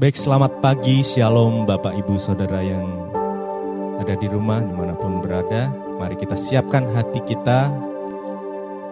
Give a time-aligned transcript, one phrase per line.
[0.00, 2.88] Baik, selamat pagi, shalom Bapak Ibu Saudara yang
[4.00, 5.68] ada di rumah di mana pun berada.
[6.00, 7.68] Mari kita siapkan hati kita.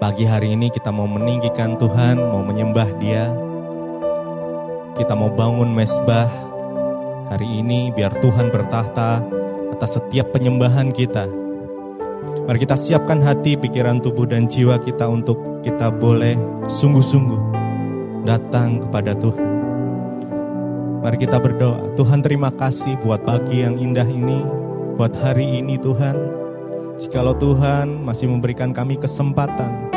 [0.04, 3.24] Pagi hari ini kita mau meninggikan Tuhan, mau menyembah dia.
[5.00, 6.28] Kita mau bangun mesbah
[7.32, 9.24] hari ini biar Tuhan bertahta
[9.72, 11.24] atas setiap penyembahan kita.
[12.44, 16.36] Mari kita siapkan hati, pikiran, tubuh, dan jiwa kita untuk kita boleh
[16.68, 17.40] sungguh-sungguh
[18.28, 19.47] datang kepada Tuhan.
[20.98, 21.94] Mari kita berdoa.
[21.94, 24.42] Tuhan terima kasih buat pagi yang indah ini,
[24.98, 26.16] buat hari ini Tuhan.
[26.98, 29.94] Jikalau Tuhan masih memberikan kami kesempatan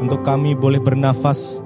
[0.00, 1.60] untuk kami boleh bernafas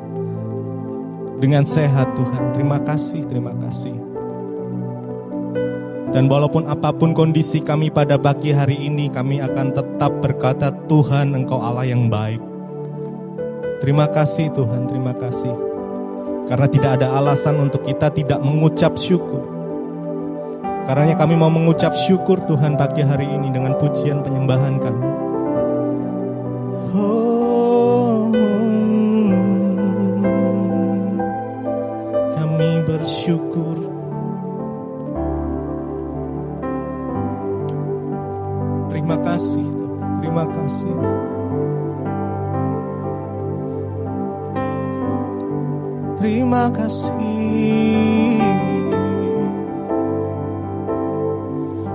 [1.38, 2.50] dengan sehat Tuhan.
[2.50, 3.94] Terima kasih, terima kasih.
[6.10, 11.38] Dan walaupun apa pun kondisi kami pada pagi hari ini, kami akan tetap berkata Tuhan
[11.38, 12.42] Engkau Allah yang baik.
[13.78, 15.69] Terima kasih Tuhan, terima kasih.
[16.48, 19.60] Karena tidak ada alasan untuk kita tidak mengucap syukur.
[20.90, 25.06] Karena kami mau mengucap syukur Tuhan pagi hari ini dengan pujian penyembahan kami.
[26.90, 28.26] Oh,
[32.34, 33.76] kami bersyukur.
[38.90, 39.68] Terima kasih,
[40.18, 41.29] terima kasih.
[46.20, 48.36] Terima kasih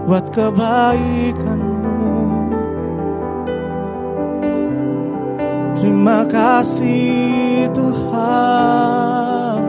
[0.06, 1.86] buat kebaikanmu.
[5.76, 9.62] Terima kasih Tuhan.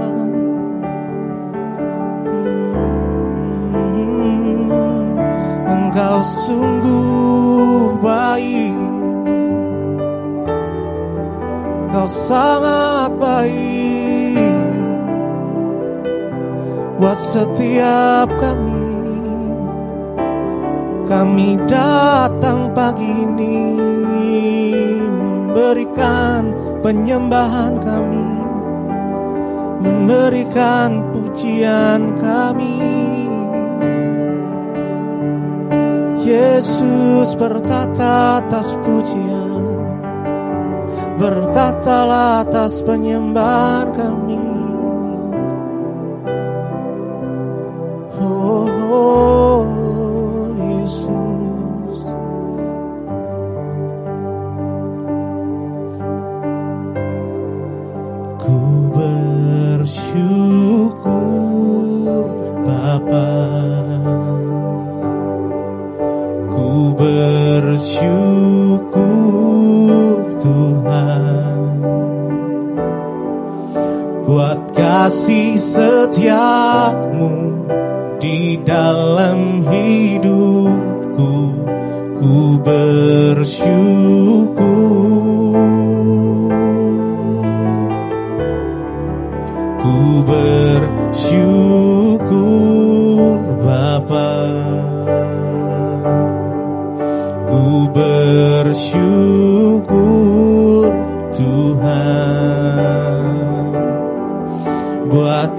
[3.73, 5.21] Hmm,
[5.69, 8.77] engkau sungguh baik.
[11.89, 13.96] Engkau sangat baik
[16.97, 18.85] buat setiap kami.
[21.07, 23.63] Kami datang pagi ini
[25.57, 26.51] memberikan
[26.83, 28.29] penyembahan kami,
[29.87, 32.75] memberikan pujian kami.
[36.27, 39.79] Yesus bertata atas pujian,
[41.23, 42.03] bertata
[42.43, 44.26] atas penyembahan kami.
[82.17, 82.57] Ku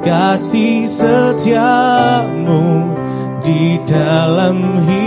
[0.07, 2.63] kasih setiamu
[3.43, 5.06] di dalam hidup.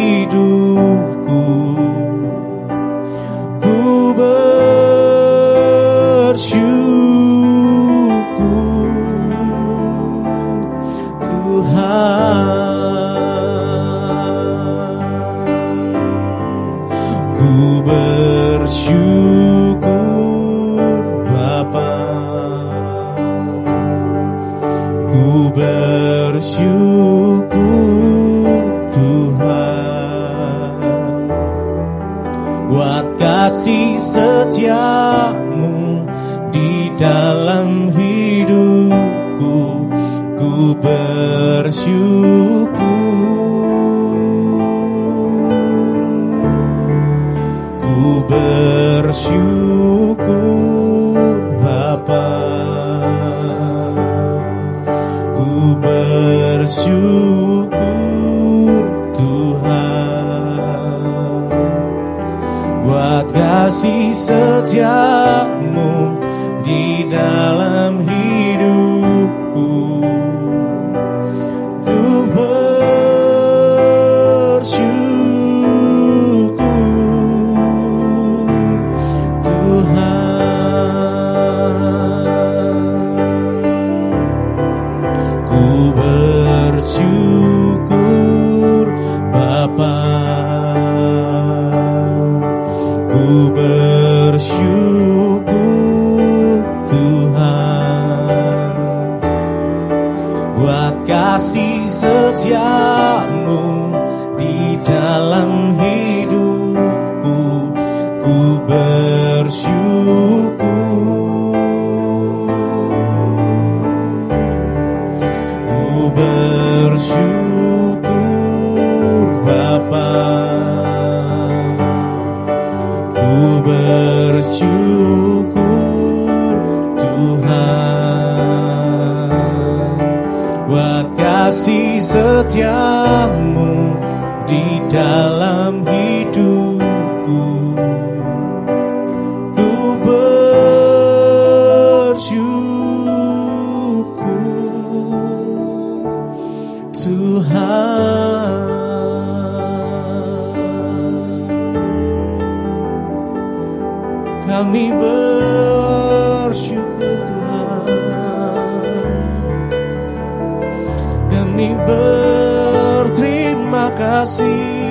[163.95, 164.91] kasih.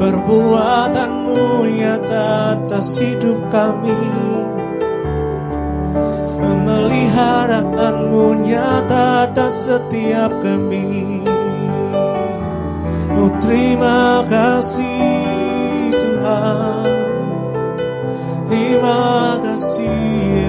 [0.00, 4.00] Perbuatanmu nyata atas hidup kami.
[6.40, 11.20] Pemeliharaanmu nyata atas setiap kami.
[13.20, 16.88] Oh terima kasih Tuhan.
[18.48, 20.48] Terima kasih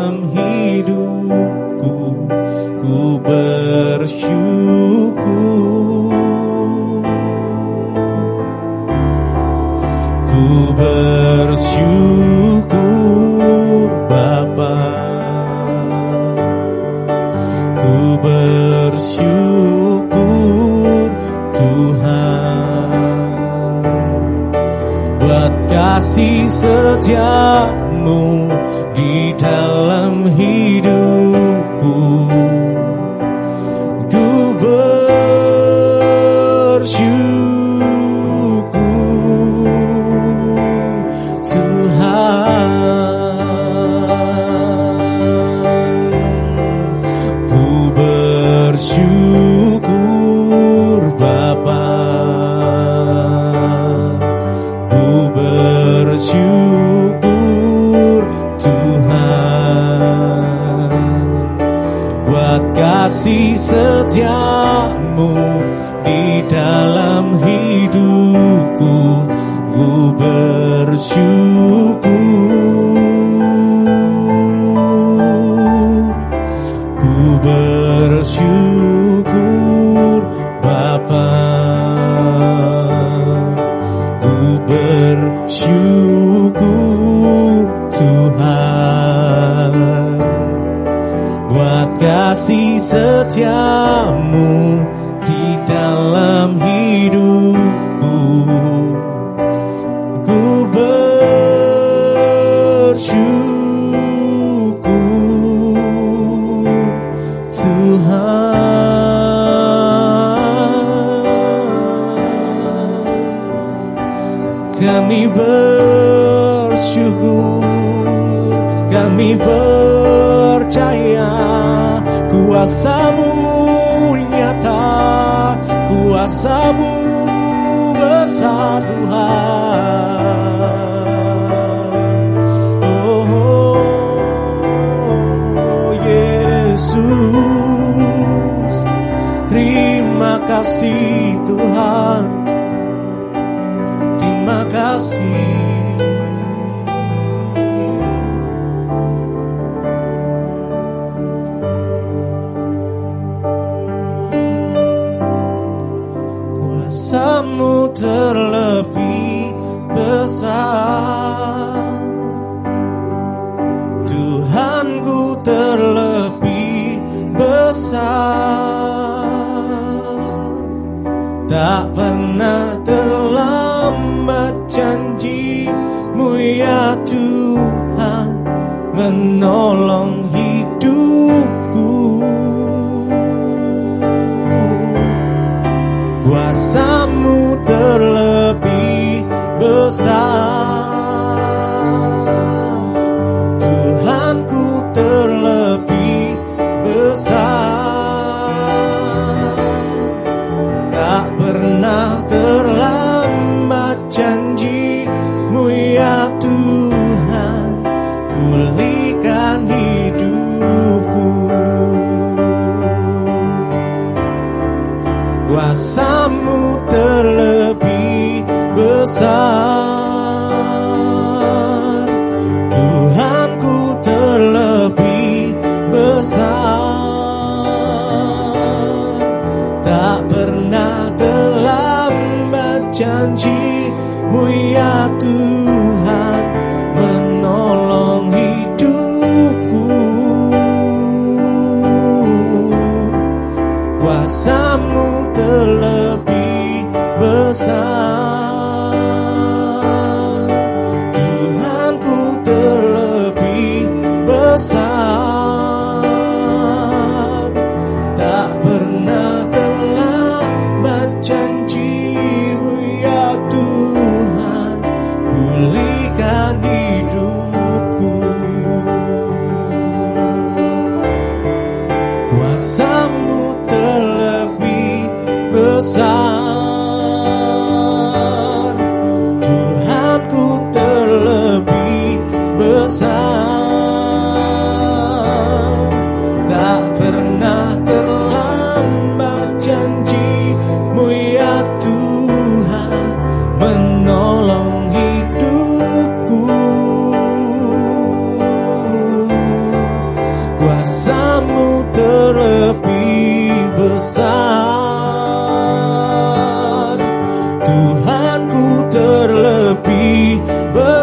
[26.51, 28.40] Giữa.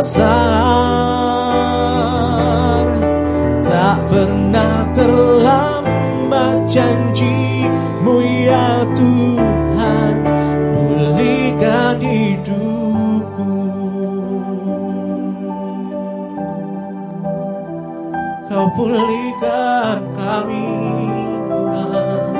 [0.08, 0.32] Besar.
[3.60, 8.16] Tak pernah terlambat janjimu
[8.48, 10.14] ya Tuhan
[10.72, 13.52] Pulihkan hidupku.
[18.48, 20.72] Kau pulihkan kami
[21.52, 22.32] Tuhan.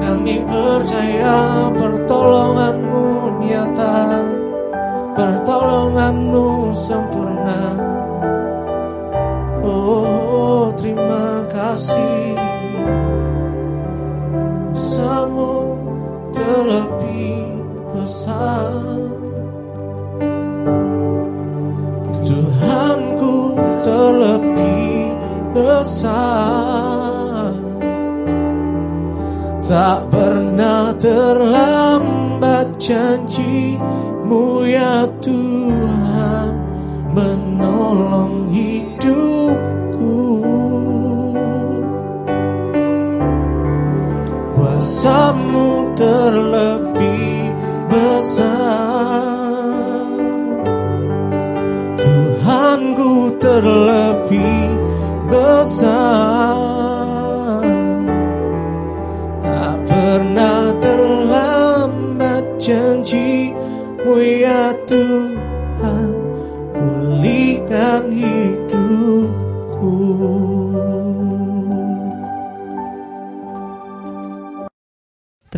[0.00, 1.68] Kami percaya
[5.90, 7.62] Pertolonganmu sempurna.
[9.66, 12.38] Oh terima kasih.
[14.70, 15.74] Samu
[16.30, 17.42] terlebih
[17.90, 18.70] besar
[22.22, 25.10] Tuhanku terlebih
[25.50, 27.50] besar
[29.58, 32.78] Tak pernah terlambat
[34.30, 36.50] janjimu ya Tuhan
[37.10, 40.18] Menolong hidupku.
[44.54, 47.50] Kuasamu terlebih
[47.90, 49.26] besar.
[51.98, 54.70] Tuhanku terlebih
[55.26, 56.29] besar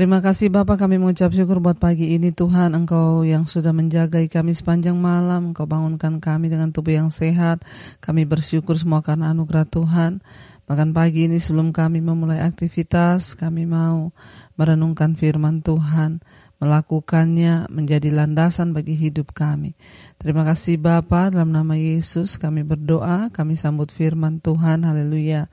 [0.02, 0.82] Terima kasih Bapak.
[0.82, 2.34] Kami mengucap syukur buat pagi ini.
[2.34, 5.54] Tuhan Engkau yang sudah menjagai kami sepanjang malam.
[5.54, 7.62] Engkau bangunkan kami dengan tubuh yang sehat.
[8.02, 10.18] Kami bersyukur semua karena anugerah Tuhan.
[10.66, 14.10] Bahkan pagi ini sebelum kami memulai aktivitas Kami mau
[14.58, 16.18] merenungkan firman Tuhan
[16.62, 19.74] Melakukannya menjadi landasan bagi hidup kami.
[20.22, 24.82] Terima kasih Bapa dalam nama Yesus kami berdoa Kami sambut firman Tuhan.
[24.82, 25.50] Haleluya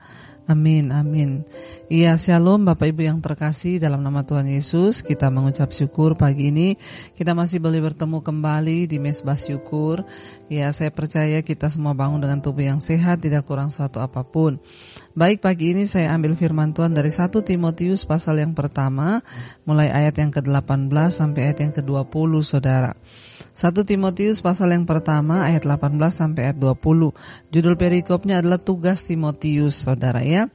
[0.50, 1.46] Amin, amin.
[1.86, 4.98] Iya, shalom Bapak Ibu yang terkasih dalam nama Tuhan Yesus.
[4.98, 6.74] Kita mengucap syukur pagi ini.
[7.14, 10.02] Kita masih boleh bertemu kembali di Mesbah Syukur.
[10.50, 14.58] Ya, saya percaya kita semua bangun dengan tubuh yang sehat, tidak kurang suatu apa pun.
[15.10, 19.26] Baik, pagi ini saya ambil firman Tuhan dari 1 Timotius pasal yang pertama,
[19.66, 22.94] mulai ayat yang ke-18 sampai ayat yang ke-20, Saudara.
[23.50, 27.10] 1 Timotius pasal yang pertama ayat 18 sampai ayat 20.
[27.50, 30.46] Judul perikopnya adalah tugas Timotius, Saudara ya.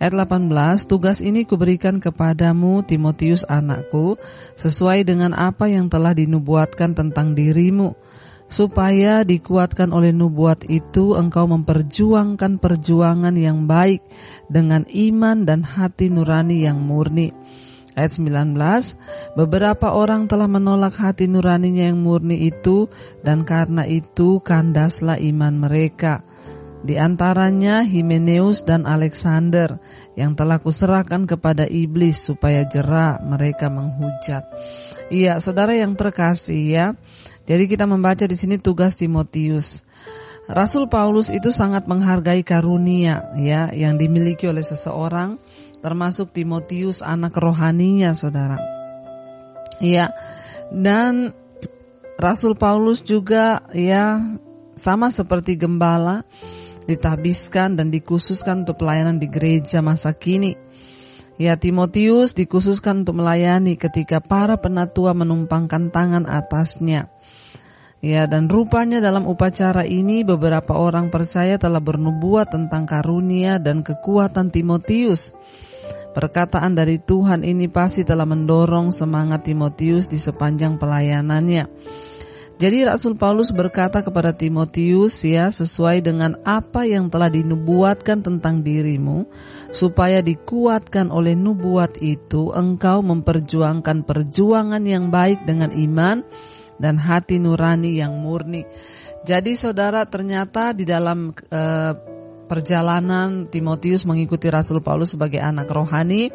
[0.00, 0.48] Ayat 18,
[0.88, 4.16] tugas ini kuberikan kepadamu Timotius anakku
[4.56, 7.92] sesuai dengan apa yang telah dinubuatkan tentang dirimu
[8.50, 14.02] supaya dikuatkan oleh nubuat itu engkau memperjuangkan perjuangan yang baik
[14.50, 17.30] dengan iman dan hati nurani yang murni.
[17.94, 18.54] Ayat 19,
[19.38, 22.90] beberapa orang telah menolak hati nuraninya yang murni itu
[23.22, 26.26] dan karena itu kandaslah iman mereka.
[26.80, 29.76] Di antaranya Himeneus dan Alexander
[30.16, 34.48] yang telah kuserahkan kepada iblis supaya jerak mereka menghujat.
[35.12, 36.86] Iya, saudara yang terkasih ya.
[37.50, 39.82] Jadi kita membaca di sini tugas Timotius.
[40.46, 45.34] Rasul Paulus itu sangat menghargai karunia ya yang dimiliki oleh seseorang
[45.82, 48.54] termasuk Timotius anak rohaninya saudara.
[49.82, 50.14] Iya.
[50.70, 51.34] Dan
[52.22, 54.22] Rasul Paulus juga ya
[54.78, 56.22] sama seperti gembala
[56.86, 60.54] ditabiskan dan dikhususkan untuk pelayanan di gereja masa kini.
[61.40, 67.08] Ya Timotius dikhususkan untuk melayani ketika para penatua menumpangkan tangan atasnya.
[68.04, 74.52] Ya, dan rupanya dalam upacara ini beberapa orang percaya telah bernubuat tentang karunia dan kekuatan
[74.52, 75.32] Timotius.
[76.12, 81.64] Perkataan dari Tuhan ini pasti telah mendorong semangat Timotius di sepanjang pelayanannya.
[82.60, 89.24] Jadi Rasul Paulus berkata kepada Timotius ya sesuai dengan apa yang telah dinubuatkan tentang dirimu
[89.70, 96.26] supaya dikuatkan oleh nubuat itu engkau memperjuangkan perjuangan yang baik dengan iman
[96.80, 98.66] dan hati nurani yang murni.
[99.20, 101.92] Jadi saudara ternyata di dalam uh,
[102.50, 106.32] perjalanan Timotius mengikuti Rasul Paulus sebagai anak rohani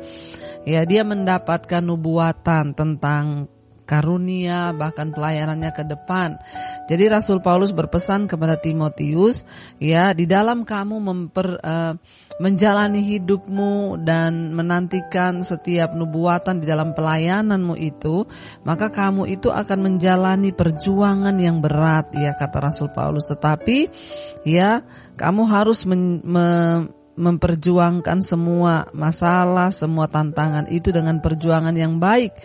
[0.64, 3.52] ya dia mendapatkan nubuatan tentang
[3.86, 6.42] karunia, bahkan pelayanannya ke depan.
[6.90, 9.46] Jadi Rasul Paulus berpesan kepada Timotius,
[9.78, 11.94] ya di dalam kamu memper, uh,
[12.36, 18.28] menjalani hidupmu dan menantikan setiap nubuatan di dalam pelayananmu itu,
[18.68, 23.32] maka kamu itu akan menjalani perjuangan yang berat, ya kata Rasul Paulus.
[23.32, 23.88] Tetapi,
[24.44, 24.84] ya
[25.16, 26.48] kamu harus men, me,
[27.16, 32.36] memperjuangkan semua masalah, semua tantangan itu dengan perjuangan yang baik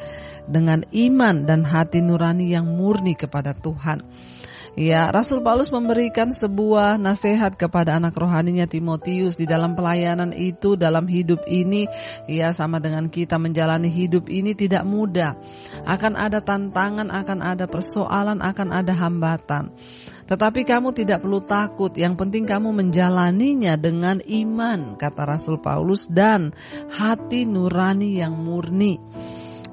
[0.46, 4.00] dengan iman dan hati nurani yang murni kepada Tuhan.
[4.79, 11.11] Ya, Rasul Paulus memberikan sebuah nasihat kepada anak rohaninya Timotius di dalam pelayanan itu dalam
[11.11, 11.90] hidup ini
[12.31, 15.35] ya sama dengan kita menjalani hidup ini tidak mudah.
[15.90, 19.74] Akan ada tantangan, akan ada persoalan, akan ada hambatan.
[20.31, 26.55] Tetapi kamu tidak perlu takut, yang penting kamu menjalaninya dengan iman, kata Rasul Paulus dan
[26.94, 29.03] hati nurani yang murni.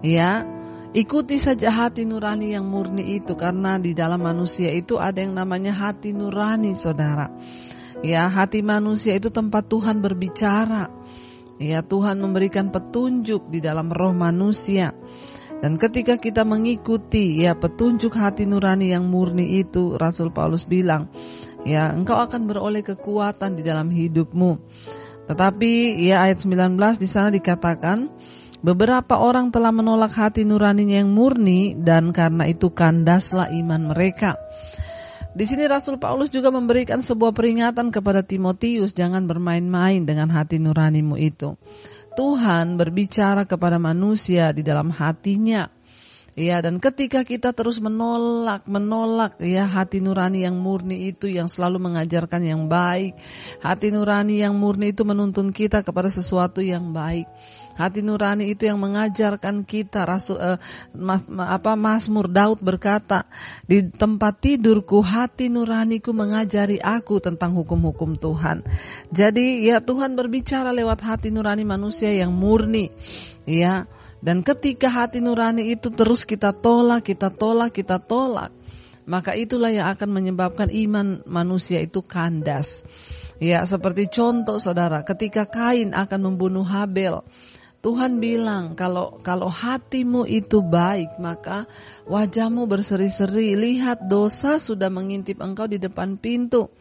[0.02, 0.57] Ya,
[0.98, 5.70] Ikuti saja hati nurani yang murni itu karena di dalam manusia itu ada yang namanya
[5.70, 7.30] hati nurani saudara.
[8.02, 10.90] Ya hati manusia itu tempat Tuhan berbicara.
[11.62, 14.90] Ya Tuhan memberikan petunjuk di dalam roh manusia.
[15.62, 21.14] Dan ketika kita mengikuti ya petunjuk hati nurani yang murni itu Rasul Paulus bilang
[21.62, 24.52] ya engkau akan beroleh kekuatan di dalam hidupmu.
[25.30, 28.10] Tetapi ya ayat 19 di sana dikatakan
[28.58, 34.34] Beberapa orang telah menolak hati nuraninya yang murni dan karena itu kandaslah iman mereka.
[35.38, 41.14] Di sini Rasul Paulus juga memberikan sebuah peringatan kepada Timotius, jangan bermain-main dengan hati nuranimu
[41.22, 41.54] itu.
[42.18, 45.70] Tuhan berbicara kepada manusia di dalam hatinya.
[46.38, 51.82] Ya, dan ketika kita terus menolak, menolak ya hati nurani yang murni itu yang selalu
[51.82, 53.18] mengajarkan yang baik.
[53.62, 57.26] Hati nurani yang murni itu menuntun kita kepada sesuatu yang baik.
[57.78, 60.58] Hati nurani itu yang mengajarkan kita Rasul uh,
[60.98, 63.30] mas, apa Mazmur Daud berkata,
[63.70, 68.66] di tempat tidurku hati nuraniku mengajari aku tentang hukum-hukum Tuhan.
[69.14, 72.90] Jadi ya Tuhan berbicara lewat hati nurani manusia yang murni.
[73.46, 73.86] Ya,
[74.20, 78.50] dan ketika hati nurani itu terus kita tolak, kita tolak, kita tolak,
[79.06, 82.82] maka itulah yang akan menyebabkan iman manusia itu kandas.
[83.38, 87.22] Ya, seperti contoh saudara, ketika Kain akan membunuh Habel,
[87.78, 91.70] Tuhan bilang kalau kalau hatimu itu baik maka
[92.10, 96.74] wajahmu berseri-seri lihat dosa sudah mengintip engkau di depan pintu.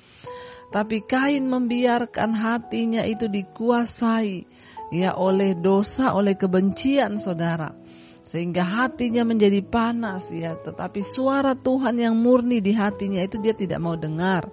[0.66, 4.42] Tapi Kain membiarkan hatinya itu dikuasai
[4.90, 7.70] ya oleh dosa oleh kebencian saudara
[8.26, 13.78] sehingga hatinya menjadi panas ya tetapi suara Tuhan yang murni di hatinya itu dia tidak
[13.78, 14.50] mau dengar.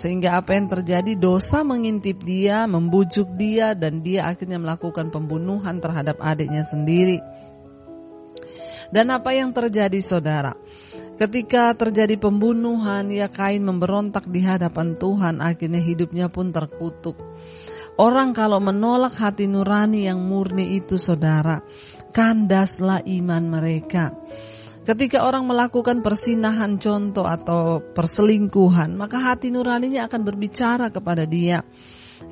[0.00, 6.16] Sehingga apa yang terjadi dosa mengintip dia, membujuk dia dan dia akhirnya melakukan pembunuhan terhadap
[6.24, 7.20] adiknya sendiri.
[8.88, 10.56] Dan apa yang terjadi saudara?
[11.20, 17.20] Ketika terjadi pembunuhan, ya Kain memberontak di hadapan Tuhan, akhirnya hidupnya pun terkutuk.
[18.00, 21.60] Orang kalau menolak hati nurani yang murni itu saudara,
[22.08, 24.16] kandaslah iman mereka.
[24.90, 31.62] Ketika orang melakukan persinahan contoh atau perselingkuhan, maka hati nuraninya akan berbicara kepada dia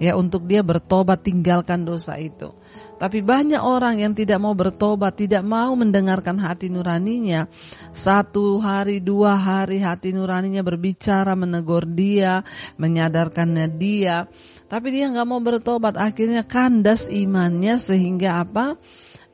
[0.03, 2.51] ya untuk dia bertobat tinggalkan dosa itu.
[2.99, 7.47] Tapi banyak orang yang tidak mau bertobat, tidak mau mendengarkan hati nuraninya.
[7.95, 12.43] Satu hari, dua hari hati nuraninya berbicara, menegur dia,
[12.75, 14.27] menyadarkannya dia.
[14.67, 18.75] Tapi dia nggak mau bertobat, akhirnya kandas imannya sehingga apa?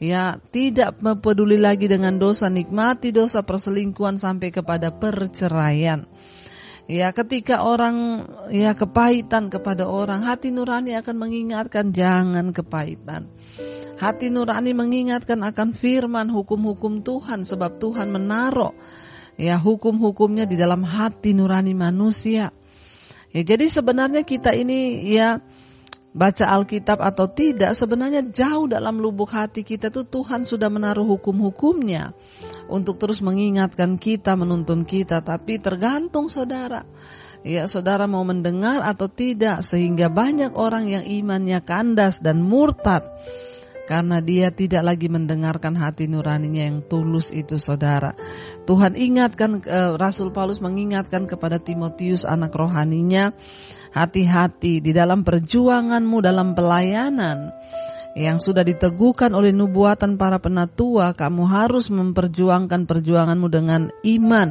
[0.03, 6.07] Ya tidak peduli lagi dengan dosa, nikmati dosa perselingkuhan sampai kepada perceraian.
[6.85, 13.25] Ya, ketika orang ya kepahitan kepada orang, hati nurani akan mengingatkan jangan kepahitan.
[13.97, 18.77] Hati nurani mengingatkan akan firman hukum-hukum Tuhan sebab Tuhan menaruh
[19.41, 22.53] ya hukum-hukumnya di dalam hati nurani manusia.
[23.33, 25.41] Ya, jadi sebenarnya kita ini ya
[26.15, 32.15] baca Alkitab atau tidak sebenarnya jauh dalam lubuk hati kita tuh Tuhan sudah menaruh hukum-hukumnya
[32.71, 36.87] untuk terus mengingatkan kita, menuntun kita, tapi tergantung saudara.
[37.45, 43.05] Ya, saudara mau mendengar atau tidak sehingga banyak orang yang imannya kandas dan murtad
[43.85, 48.17] karena dia tidak lagi mendengarkan hati nuraninya yang tulus itu saudara.
[48.65, 53.37] Tuhan ingatkan eh, Rasul Paulus mengingatkan kepada Timotius anak rohaninya
[53.95, 57.55] Hati-hati di dalam perjuanganmu dalam pelayanan
[58.19, 64.51] yang sudah diteguhkan oleh nubuatan para penatua, kamu harus memperjuangkan perjuanganmu dengan iman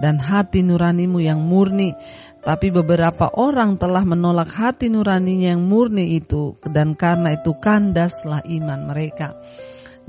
[0.00, 1.92] dan hati nuranimu yang murni.
[2.40, 8.80] Tapi beberapa orang telah menolak hati nuraninya yang murni itu dan karena itu kandaslah iman
[8.88, 9.36] mereka.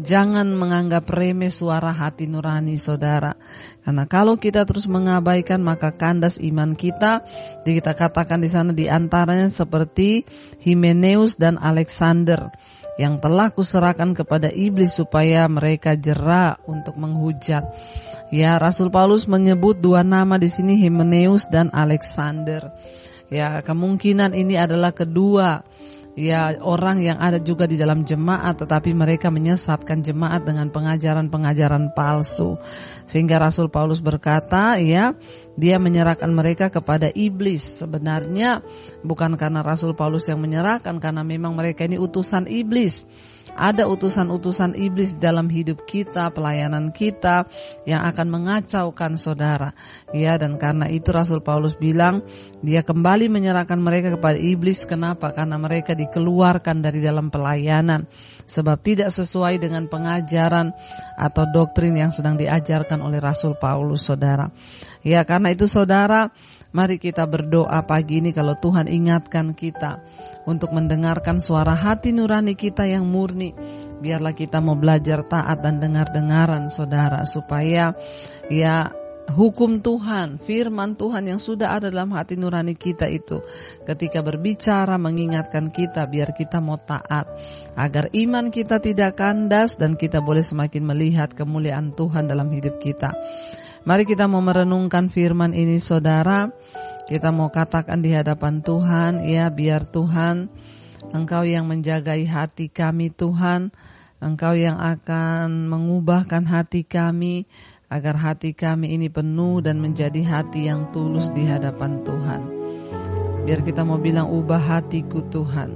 [0.02, 3.38] Jangan menganggap remeh suara hati nurani saudara.
[3.86, 7.22] Karena kalau kita terus mengabaikan maka kandas iman kita.
[7.62, 10.26] Kita katakan di sana di antaranya seperti
[10.66, 12.50] Himeneus dan Alexander
[12.98, 17.62] yang telah kuserahkan kepada iblis supaya mereka jera untuk menghujat.
[18.34, 22.74] Ya, Rasul Paulus menyebut dua nama di sini Himeneus dan Alexander.
[23.30, 25.64] Ya, kemungkinan ini adalah kedua
[26.15, 32.60] ya orang yang ada juga di dalam jemaat tetapi mereka menyesatkan jemaat dengan pengajaran-pengajaran palsu.
[33.08, 35.15] Sehingga Rasul Paulus berkata, ya,
[35.56, 37.84] dia menyerahkan mereka kepada iblis.
[37.84, 38.63] Sebenarnya
[39.04, 43.08] bukan karena Rasul Paulus yang menyerahkan karena memang mereka ini utusan iblis.
[43.62, 47.45] Ada utusan-utusan iblis dalam hidup kita, pelayanan kita
[47.86, 49.69] yang akan mengacaukan saudara.
[50.10, 52.26] Ya, dan karena itu Rasul Paulus bilang
[52.65, 54.82] dia kembali menyerahkan mereka kepada iblis.
[54.89, 55.30] Kenapa?
[55.30, 58.10] Karena mereka dikeluarkan dari dalam pelayanan
[58.50, 60.74] sebab tidak sesuai dengan pengajaran
[61.21, 64.50] atau doktrin yang sedang diajarkan oleh Rasul Paulus, saudara.
[65.06, 66.34] Ya, karena itu saudara,
[66.71, 70.01] mari kita berdoa pagi ini kalau Tuhan ingatkan kita
[70.47, 73.53] untuk mendengarkan suara hati nurani kita yang murni.
[74.01, 77.93] Biarlah kita mau belajar taat dan dengar-dengaran saudara supaya
[78.49, 78.89] ya
[79.29, 83.39] hukum Tuhan, firman Tuhan yang sudah ada dalam hati nurani kita itu
[83.88, 87.29] ketika berbicara mengingatkan kita biar kita mau taat
[87.77, 93.13] agar iman kita tidak kandas dan kita boleh semakin melihat kemuliaan Tuhan dalam hidup kita.
[93.82, 96.54] Mari kita mau merenungkan firman ini saudara.
[97.10, 100.54] Kita mau katakan di hadapan Tuhan, ya biar Tuhan,
[101.10, 103.74] Engkau yang menjagai hati kami Tuhan,
[104.22, 107.50] Engkau yang akan mengubahkan hati kami,
[107.89, 112.41] agar hati kami ini penuh dan menjadi hati yang tulus di hadapan Tuhan.
[113.50, 115.74] Biar kita mau bilang ubah hatiku Tuhan,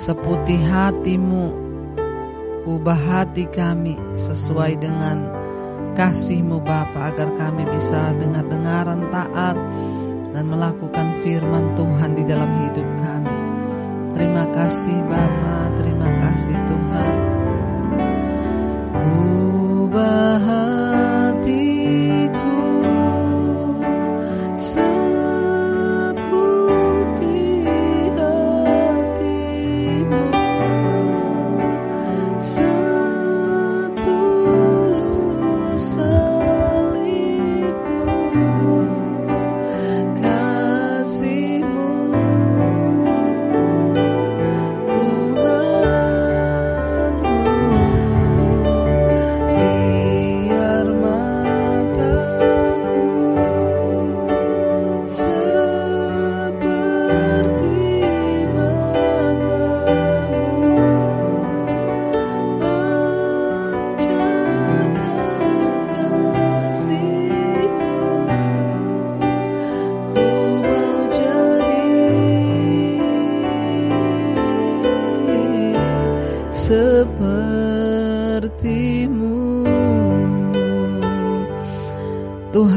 [0.00, 1.46] seputih hatimu,
[2.64, 5.41] ubah hati kami sesuai dengan
[5.92, 9.56] kasihmu Bapa agar kami bisa dengar-dengaran taat,
[10.32, 13.36] dan melakukan firman Tuhan di dalam hidup kami.
[14.16, 17.31] Terima kasih Bapa, terima kasih Tuhan.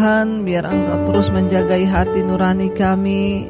[0.06, 3.50] Tuhan, biar Engkau terus menjagai hati nurani kami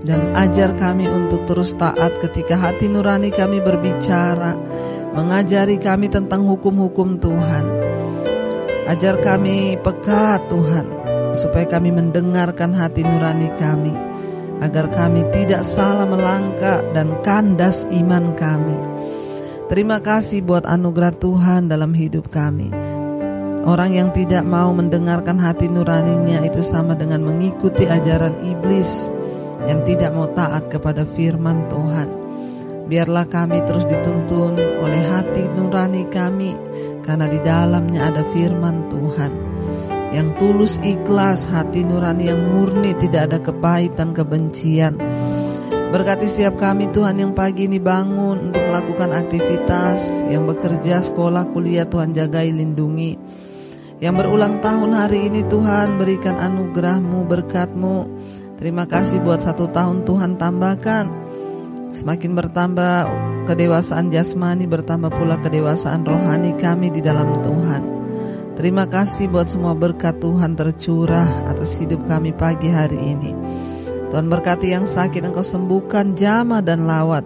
[0.00, 4.56] dan ajar kami untuk terus taat ketika hati nurani kami berbicara,
[5.12, 7.64] mengajari kami tentang hukum-hukum Tuhan.
[8.88, 10.86] Ajar kami peka Tuhan,
[11.36, 13.92] supaya kami mendengarkan hati nurani kami,
[14.64, 18.80] agar kami tidak salah melangkah dan kandas iman kami.
[19.68, 22.91] Terima kasih buat anugerah Tuhan dalam hidup kami.
[23.62, 29.06] Orang yang tidak mau mendengarkan hati nuraninya itu sama dengan mengikuti ajaran iblis
[29.70, 32.08] yang tidak mau taat kepada firman Tuhan.
[32.90, 36.50] Biarlah kami terus dituntun oleh hati nurani kami
[37.06, 39.32] karena di dalamnya ada firman Tuhan.
[40.10, 44.98] Yang tulus ikhlas, hati nurani yang murni tidak ada kepahitan kebencian.
[45.94, 51.84] Berkati setiap kami Tuhan yang pagi ini bangun untuk melakukan aktivitas, yang bekerja, sekolah, kuliah
[51.84, 53.21] Tuhan jagai, lindungi.
[54.02, 58.10] Yang berulang tahun hari ini Tuhan berikan anugerahmu, berkatmu.
[58.58, 61.06] Terima kasih buat satu tahun Tuhan tambahkan.
[61.94, 62.94] Semakin bertambah
[63.46, 67.82] kedewasaan jasmani, bertambah pula kedewasaan rohani kami di dalam Tuhan.
[68.58, 73.30] Terima kasih buat semua berkat Tuhan tercurah atas hidup kami pagi hari ini.
[74.10, 77.22] Tuhan berkati yang sakit engkau sembuhkan jama dan lawat.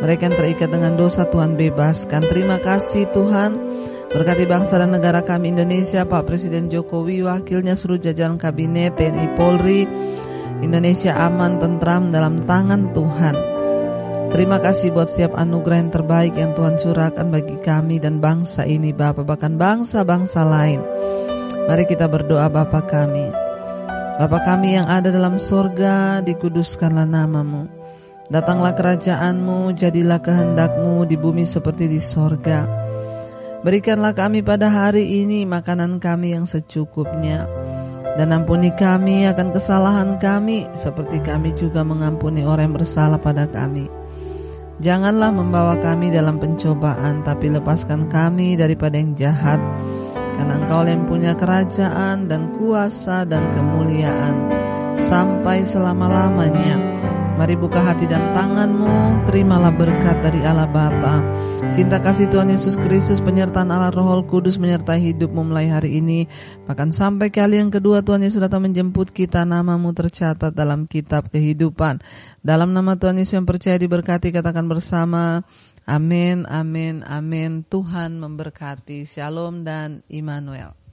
[0.00, 2.24] Mereka yang terikat dengan dosa Tuhan bebaskan.
[2.24, 3.84] Terima kasih Tuhan.
[4.06, 9.82] Berkati bangsa dan negara kami Indonesia, Pak Presiden Jokowi, wakilnya seluruh jajaran kabinet TNI Polri,
[10.62, 13.36] Indonesia aman, tentram dalam tangan Tuhan.
[14.30, 18.94] Terima kasih buat setiap anugerah yang terbaik yang Tuhan curahkan bagi kami dan bangsa ini
[18.94, 20.78] Bapak, bahkan bangsa-bangsa lain.
[21.66, 23.26] Mari kita berdoa Bapak kami.
[24.16, 27.68] Bapa kami yang ada dalam sorga, dikuduskanlah namamu.
[28.30, 32.85] Datanglah kerajaanmu, jadilah kehendakmu di bumi seperti di sorga.
[33.64, 37.48] Berikanlah kami pada hari ini makanan kami yang secukupnya.
[38.16, 43.92] Dan ampuni kami akan kesalahan kami, seperti kami juga mengampuni orang yang bersalah pada kami.
[44.80, 49.60] Janganlah membawa kami dalam pencobaan, tapi lepaskan kami daripada yang jahat
[50.36, 54.52] karena engkau yang punya kerajaan dan kuasa dan kemuliaan
[54.92, 56.76] sampai selama-lamanya.
[57.36, 61.20] Mari buka hati dan tanganmu, terimalah berkat dari Allah Bapa.
[61.68, 66.24] Cinta kasih Tuhan Yesus Kristus, penyertaan Allah Roh Kudus menyertai hidupmu mulai hari ini.
[66.64, 72.00] Bahkan sampai kali yang kedua Tuhan Yesus datang menjemput kita, namamu tercatat dalam kitab kehidupan.
[72.40, 75.44] Dalam nama Tuhan Yesus yang percaya diberkati, katakan bersama,
[75.84, 77.68] Amin, amin, amin.
[77.68, 79.04] Tuhan memberkati.
[79.04, 80.85] Shalom dan Immanuel.